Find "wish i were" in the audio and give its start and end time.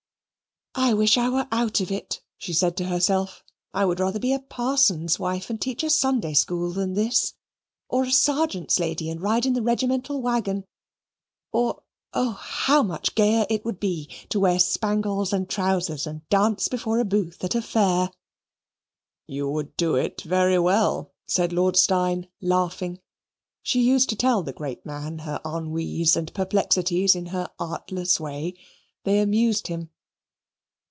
0.93-1.49